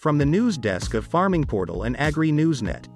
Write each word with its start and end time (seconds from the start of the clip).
From 0.00 0.16
the 0.16 0.24
news 0.24 0.56
desk 0.56 0.94
of 0.94 1.06
Farming 1.06 1.44
Portal 1.44 1.82
and 1.82 1.94
Agri 2.00 2.32
Newsnet. 2.32 2.86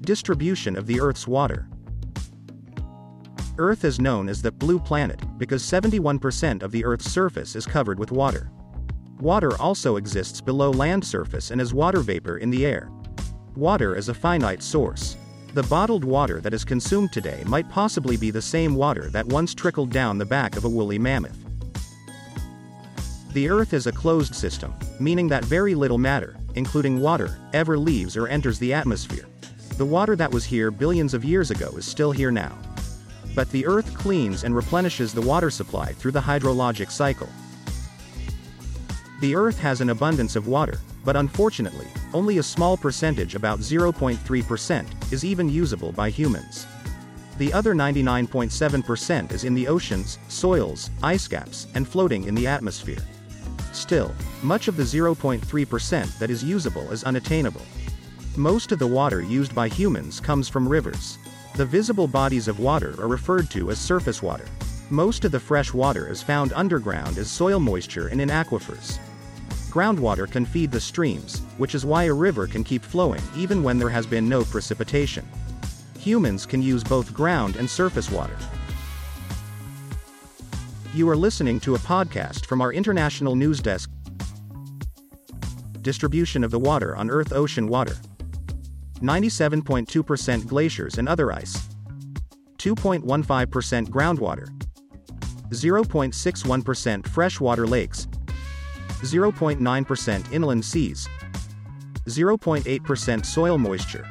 Distribution 0.00 0.74
of 0.74 0.88
the 0.88 1.00
Earth's 1.00 1.28
water. 1.28 1.68
Earth 3.56 3.84
is 3.84 4.00
known 4.00 4.28
as 4.28 4.42
the 4.42 4.50
blue 4.50 4.80
planet 4.80 5.20
because 5.38 5.62
71% 5.62 6.64
of 6.64 6.72
the 6.72 6.84
Earth's 6.84 7.08
surface 7.08 7.54
is 7.54 7.66
covered 7.66 8.00
with 8.00 8.10
water. 8.10 8.50
Water 9.20 9.56
also 9.60 9.94
exists 9.94 10.40
below 10.40 10.72
land 10.72 11.04
surface 11.04 11.52
and 11.52 11.60
as 11.60 11.72
water 11.72 12.00
vapor 12.00 12.38
in 12.38 12.50
the 12.50 12.66
air. 12.66 12.90
Water 13.54 13.94
is 13.94 14.08
a 14.08 14.14
finite 14.14 14.60
source. 14.60 15.16
The 15.54 15.62
bottled 15.62 16.02
water 16.02 16.40
that 16.40 16.52
is 16.52 16.64
consumed 16.64 17.12
today 17.12 17.44
might 17.46 17.70
possibly 17.70 18.16
be 18.16 18.32
the 18.32 18.42
same 18.42 18.74
water 18.74 19.08
that 19.10 19.26
once 19.26 19.54
trickled 19.54 19.90
down 19.90 20.18
the 20.18 20.26
back 20.26 20.56
of 20.56 20.64
a 20.64 20.68
woolly 20.68 20.98
mammoth. 20.98 21.38
The 23.34 23.48
Earth 23.48 23.72
is 23.72 23.86
a 23.86 23.92
closed 23.92 24.34
system, 24.34 24.74
meaning 25.02 25.28
that 25.28 25.44
very 25.44 25.74
little 25.74 25.98
matter, 25.98 26.36
including 26.54 27.00
water, 27.00 27.38
ever 27.52 27.78
leaves 27.78 28.16
or 28.16 28.28
enters 28.28 28.58
the 28.58 28.72
atmosphere. 28.72 29.26
The 29.78 29.86
water 29.86 30.16
that 30.16 30.30
was 30.30 30.44
here 30.44 30.70
billions 30.70 31.14
of 31.14 31.24
years 31.24 31.50
ago 31.50 31.72
is 31.76 31.86
still 31.86 32.12
here 32.12 32.30
now. 32.30 32.56
But 33.34 33.50
the 33.50 33.66
Earth 33.66 33.94
cleans 33.94 34.44
and 34.44 34.54
replenishes 34.54 35.12
the 35.12 35.22
water 35.22 35.50
supply 35.50 35.92
through 35.92 36.12
the 36.12 36.20
hydrologic 36.20 36.90
cycle. 36.90 37.28
The 39.20 39.34
Earth 39.34 39.58
has 39.60 39.80
an 39.80 39.90
abundance 39.90 40.36
of 40.36 40.48
water, 40.48 40.80
but 41.04 41.16
unfortunately, 41.16 41.86
only 42.12 42.38
a 42.38 42.42
small 42.42 42.76
percentage, 42.76 43.34
about 43.34 43.60
0.3%, 43.60 45.12
is 45.12 45.24
even 45.24 45.48
usable 45.48 45.92
by 45.92 46.10
humans. 46.10 46.66
The 47.38 47.52
other 47.52 47.74
99.7% 47.74 49.32
is 49.32 49.44
in 49.44 49.54
the 49.54 49.66
oceans, 49.66 50.18
soils, 50.28 50.90
ice 51.02 51.26
caps, 51.26 51.66
and 51.74 51.88
floating 51.88 52.24
in 52.24 52.34
the 52.34 52.46
atmosphere. 52.46 53.02
Still, 53.72 54.14
much 54.42 54.68
of 54.68 54.76
the 54.76 54.82
0.3% 54.82 56.18
that 56.18 56.30
is 56.30 56.44
usable 56.44 56.90
is 56.92 57.04
unattainable. 57.04 57.62
Most 58.36 58.72
of 58.72 58.78
the 58.78 58.86
water 58.86 59.20
used 59.20 59.54
by 59.54 59.68
humans 59.68 60.20
comes 60.20 60.48
from 60.48 60.68
rivers. 60.68 61.18
The 61.56 61.66
visible 61.66 62.06
bodies 62.06 62.48
of 62.48 62.60
water 62.60 62.94
are 62.98 63.08
referred 63.08 63.50
to 63.50 63.70
as 63.70 63.78
surface 63.78 64.22
water. 64.22 64.46
Most 64.90 65.24
of 65.24 65.32
the 65.32 65.40
fresh 65.40 65.72
water 65.72 66.08
is 66.08 66.22
found 66.22 66.52
underground 66.52 67.18
as 67.18 67.30
soil 67.30 67.60
moisture 67.60 68.08
and 68.08 68.20
in 68.20 68.28
aquifers. 68.28 68.98
Groundwater 69.70 70.30
can 70.30 70.44
feed 70.44 70.70
the 70.70 70.80
streams, 70.80 71.40
which 71.56 71.74
is 71.74 71.86
why 71.86 72.04
a 72.04 72.12
river 72.12 72.46
can 72.46 72.62
keep 72.62 72.82
flowing 72.82 73.22
even 73.34 73.62
when 73.62 73.78
there 73.78 73.88
has 73.88 74.06
been 74.06 74.28
no 74.28 74.44
precipitation. 74.44 75.26
Humans 75.98 76.44
can 76.44 76.60
use 76.60 76.84
both 76.84 77.14
ground 77.14 77.56
and 77.56 77.68
surface 77.68 78.10
water. 78.10 78.36
You 80.94 81.08
are 81.08 81.16
listening 81.16 81.58
to 81.60 81.74
a 81.74 81.78
podcast 81.78 82.44
from 82.44 82.60
our 82.60 82.70
international 82.70 83.34
news 83.34 83.60
desk. 83.60 83.90
Distribution 85.80 86.44
of 86.44 86.50
the 86.50 86.58
water 86.58 86.94
on 86.96 87.10
Earth 87.10 87.32
ocean 87.32 87.66
water. 87.66 87.96
97.2% 89.00 90.46
glaciers 90.46 90.98
and 90.98 91.08
other 91.08 91.32
ice. 91.32 91.66
2.15% 92.58 93.88
groundwater. 93.88 94.48
0.61% 95.48 97.08
freshwater 97.08 97.66
lakes. 97.66 98.06
0.9% 99.00 100.32
inland 100.32 100.62
seas. 100.62 101.08
0.8% 102.06 103.24
soil 103.24 103.56
moisture. 103.56 104.06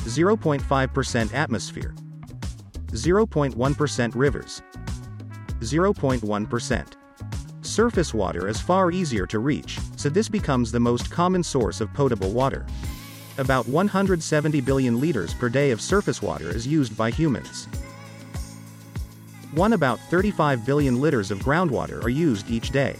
0.5% 0.00 1.32
atmosphere. 1.32 1.94
0.1% 2.88 4.12
rivers. 4.14 4.62
0.1%. 5.60 6.92
Surface 7.62 8.14
water 8.14 8.48
is 8.48 8.60
far 8.60 8.90
easier 8.90 9.26
to 9.26 9.38
reach, 9.38 9.78
so 9.96 10.08
this 10.08 10.28
becomes 10.28 10.72
the 10.72 10.80
most 10.80 11.10
common 11.10 11.42
source 11.42 11.80
of 11.80 11.92
potable 11.92 12.32
water. 12.32 12.66
About 13.38 13.68
170 13.68 14.60
billion 14.62 14.98
liters 14.98 15.34
per 15.34 15.48
day 15.48 15.70
of 15.70 15.80
surface 15.80 16.20
water 16.20 16.48
is 16.48 16.66
used 16.66 16.96
by 16.96 17.10
humans. 17.10 17.68
One 19.52 19.74
about 19.74 20.00
35 20.10 20.66
billion 20.66 21.00
liters 21.00 21.30
of 21.30 21.38
groundwater 21.38 22.02
are 22.02 22.08
used 22.08 22.50
each 22.50 22.70
day. 22.70 22.96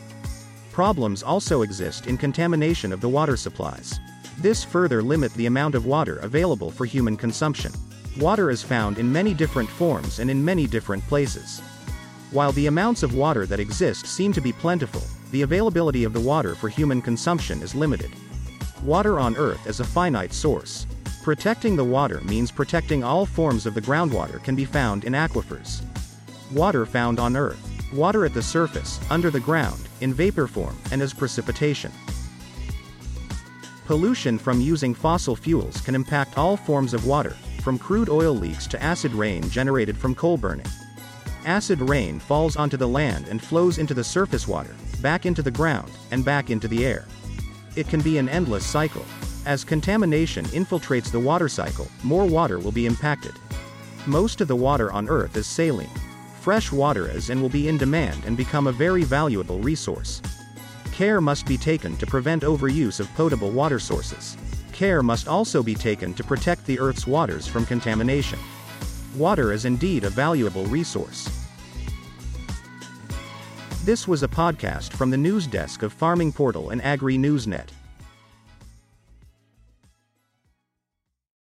Problems 0.73 1.23
also 1.23 1.63
exist 1.63 2.07
in 2.07 2.17
contamination 2.17 2.93
of 2.93 3.01
the 3.01 3.09
water 3.09 3.37
supplies. 3.37 3.99
This 4.39 4.63
further 4.63 5.03
limit 5.03 5.35
the 5.35 5.47
amount 5.47 5.75
of 5.75 5.87
water 5.87 6.19
available 6.19 6.71
for 6.71 6.87
human 6.87 7.17
consumption. 7.17 7.73
Water 8.21 8.51
is 8.51 8.63
found 8.63 8.99
in 8.99 9.13
many 9.13 9.35
different 9.35 9.69
forms 9.69 10.21
and 10.21 10.31
in 10.31 10.45
many 10.45 10.67
different 10.67 11.03
places. 11.09 11.61
While 12.31 12.53
the 12.53 12.67
amounts 12.67 13.03
of 13.03 13.15
water 13.15 13.47
that 13.47 13.59
exist 13.59 14.07
seem 14.07 14.35
to 14.35 14.43
be 14.43 14.53
plentiful, 14.53 15.03
the 15.31 15.43
availability 15.43 16.05
of 16.05 16.13
the 16.13 16.21
water 16.21 16.55
for 16.55 16.69
human 16.69 17.01
consumption 17.01 17.63
is 17.63 17.75
limited. 17.75 18.11
Water 18.83 19.19
on 19.19 19.35
Earth 19.39 19.67
is 19.67 19.81
a 19.81 19.85
finite 19.85 20.35
source. 20.35 20.87
Protecting 21.23 21.75
the 21.75 21.85
water 21.85 22.21
means 22.21 22.51
protecting 22.51 23.03
all 23.03 23.25
forms 23.25 23.65
of 23.65 23.73
the 23.73 23.81
groundwater 23.81 24.43
can 24.45 24.55
be 24.55 24.67
found 24.67 25.05
in 25.05 25.15
aquifers. 25.15 25.81
Water 26.53 26.85
found 26.85 27.19
on 27.19 27.35
Earth. 27.35 27.59
Water 27.95 28.27
at 28.27 28.35
the 28.35 28.43
surface, 28.43 29.01
under 29.11 29.31
the 29.31 29.41
ground, 29.41 29.89
in 30.03 30.13
vapor 30.13 30.47
form, 30.47 30.77
and 30.93 31.01
as 31.01 31.15
precipitation. 31.15 31.91
Pollution 33.87 34.37
from 34.37 34.61
using 34.61 34.93
fossil 34.93 35.35
fuels 35.35 35.81
can 35.81 35.95
impact 35.95 36.37
all 36.37 36.59
forms 36.59 36.93
of 36.93 37.07
water, 37.07 37.35
from 37.63 37.79
crude 37.79 38.11
oil 38.11 38.35
leaks 38.35 38.67
to 38.67 38.83
acid 38.83 39.13
rain 39.13 39.49
generated 39.49 39.97
from 39.97 40.15
coal 40.15 40.37
burning. 40.37 40.67
Acid 41.49 41.81
rain 41.81 42.21
falls 42.21 42.57
onto 42.57 42.77
the 42.77 42.87
land 42.87 43.27
and 43.29 43.43
flows 43.43 43.79
into 43.79 43.95
the 43.95 44.05
surface 44.05 44.47
water, 44.47 44.77
back 45.01 45.25
into 45.25 45.41
the 45.41 45.51
ground, 45.51 45.91
and 46.11 46.23
back 46.23 46.51
into 46.51 46.69
the 46.69 46.85
air. 46.85 47.07
It 47.75 47.89
can 47.89 48.03
be 48.03 48.19
an 48.19 48.29
endless 48.29 48.67
cycle. 48.67 49.07
As 49.47 49.65
contamination 49.65 50.45
infiltrates 50.49 51.11
the 51.11 51.19
water 51.19 51.49
cycle, 51.49 51.89
more 52.03 52.27
water 52.27 52.59
will 52.59 52.71
be 52.71 52.85
impacted. 52.85 53.33
Most 54.05 54.43
of 54.43 54.49
the 54.49 54.57
water 54.57 54.93
on 54.93 55.09
Earth 55.09 55.39
is 55.39 55.47
saline. 55.47 55.89
Fresh 56.43 56.71
water 56.71 57.11
is 57.11 57.31
and 57.31 57.41
will 57.41 57.49
be 57.49 57.69
in 57.69 57.79
demand 57.79 58.27
and 58.27 58.37
become 58.37 58.67
a 58.67 58.73
very 58.73 59.05
valuable 59.05 59.59
resource. 59.61 60.21
Care 60.93 61.23
must 61.23 61.47
be 61.47 61.57
taken 61.57 61.97
to 61.97 62.07
prevent 62.07 62.43
overuse 62.43 63.01
of 63.01 63.09
potable 63.15 63.53
water 63.53 63.79
sources. 63.79 64.37
Care 64.73 65.03
must 65.03 65.27
also 65.27 65.63
be 65.63 65.75
taken 65.75 66.13
to 66.13 66.23
protect 66.23 66.67
the 66.67 66.79
Earth's 66.79 67.07
waters 67.07 67.47
from 67.47 67.65
contamination. 67.65 68.39
Water 69.17 69.51
is 69.51 69.65
indeed 69.65 70.05
a 70.05 70.11
valuable 70.11 70.67
resource. 70.67 71.38
This 73.89 74.07
was 74.07 74.23
a 74.23 74.29
podcast 74.29 74.93
from 74.93 75.09
the 75.09 75.17
news 75.17 75.47
desk 75.47 75.83
of 75.83 75.95
Farming 75.95 76.31
Portal 76.31 76.69
and 76.69 76.83
Agri 76.83 77.17
Newsnet. 77.17 77.71